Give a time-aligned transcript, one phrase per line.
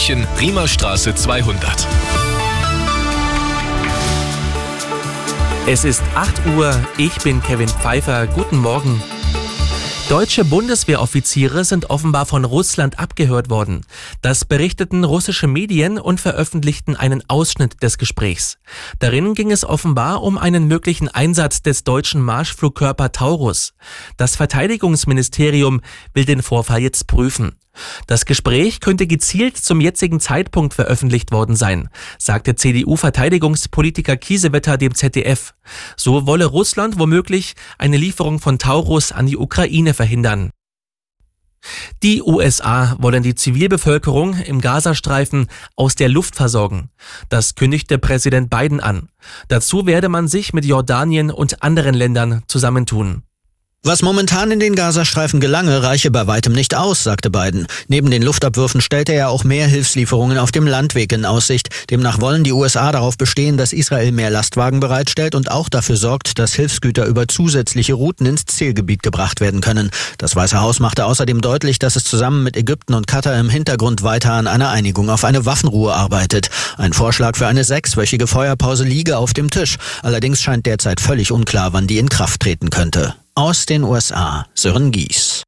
[0.00, 1.86] München, Riemerstraße 200.
[5.66, 9.02] Es ist 8 Uhr, ich bin Kevin Pfeiffer, guten Morgen.
[10.08, 13.82] Deutsche Bundeswehroffiziere sind offenbar von Russland abgehört worden.
[14.22, 18.56] Das berichteten russische Medien und veröffentlichten einen Ausschnitt des Gesprächs.
[19.00, 23.74] Darin ging es offenbar um einen möglichen Einsatz des deutschen Marschflugkörper Taurus.
[24.16, 25.82] Das Verteidigungsministerium
[26.14, 27.54] will den Vorfall jetzt prüfen.
[28.06, 35.54] Das Gespräch könnte gezielt zum jetzigen Zeitpunkt veröffentlicht worden sein, sagte CDU-Verteidigungspolitiker Kiesewetter dem ZDF.
[35.96, 40.50] So wolle Russland womöglich eine Lieferung von Taurus an die Ukraine verhindern.
[42.02, 46.88] Die USA wollen die Zivilbevölkerung im Gazastreifen aus der Luft versorgen.
[47.28, 49.10] Das kündigte Präsident Biden an.
[49.48, 53.24] Dazu werde man sich mit Jordanien und anderen Ländern zusammentun.
[53.82, 57.66] Was momentan in den Gazastreifen gelange, reiche bei weitem nicht aus, sagte Biden.
[57.88, 61.70] Neben den Luftabwürfen stellte er auch mehr Hilfslieferungen auf dem Landweg in Aussicht.
[61.88, 66.38] Demnach wollen die USA darauf bestehen, dass Israel mehr Lastwagen bereitstellt und auch dafür sorgt,
[66.38, 69.88] dass Hilfsgüter über zusätzliche Routen ins Zielgebiet gebracht werden können.
[70.18, 74.02] Das Weiße Haus machte außerdem deutlich, dass es zusammen mit Ägypten und Katar im Hintergrund
[74.02, 76.50] weiter an einer Einigung auf eine Waffenruhe arbeitet.
[76.76, 79.78] Ein Vorschlag für eine sechswöchige Feuerpause liege auf dem Tisch.
[80.02, 83.14] Allerdings scheint derzeit völlig unklar, wann die in Kraft treten könnte.
[83.40, 85.44] Aus den USA, Sören Gies.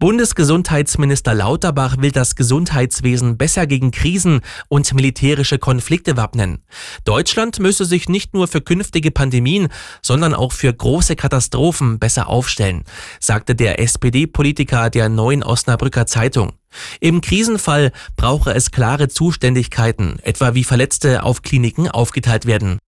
[0.00, 6.64] Bundesgesundheitsminister Lauterbach will das Gesundheitswesen besser gegen Krisen und militärische Konflikte wappnen.
[7.04, 9.68] Deutschland müsse sich nicht nur für künftige Pandemien,
[10.02, 12.82] sondern auch für große Katastrophen besser aufstellen,
[13.20, 16.50] sagte der SPD-Politiker der neuen Osnabrücker Zeitung.
[16.98, 22.80] Im Krisenfall brauche es klare Zuständigkeiten, etwa wie Verletzte auf Kliniken aufgeteilt werden.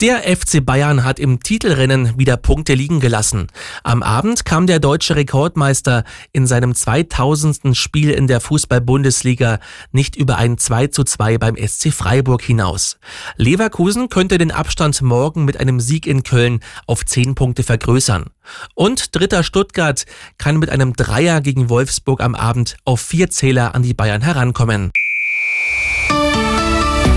[0.00, 3.48] Der FC Bayern hat im Titelrennen wieder Punkte liegen gelassen.
[3.82, 7.76] Am Abend kam der deutsche Rekordmeister in seinem 2000.
[7.76, 9.58] Spiel in der Fußball-Bundesliga
[9.92, 12.98] nicht über ein 2 zu 2 beim SC Freiburg hinaus.
[13.36, 18.26] Leverkusen könnte den Abstand morgen mit einem Sieg in Köln auf 10 Punkte vergrößern.
[18.74, 20.04] Und dritter Stuttgart
[20.38, 24.90] kann mit einem Dreier gegen Wolfsburg am Abend auf vier Zähler an die Bayern herankommen.